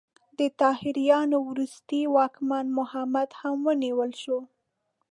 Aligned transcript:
د 0.39 0.41
طاهریانو 0.61 1.37
وروستی 1.49 2.01
واکمن 2.15 2.65
محمد 2.79 3.29
هم 3.39 3.55
ونیول 3.67 4.11
شو. 4.21 4.39